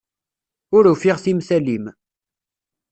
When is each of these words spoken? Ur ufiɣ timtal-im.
Ur 0.75 0.83
ufiɣ 0.93 1.17
timtal-im. 1.23 1.85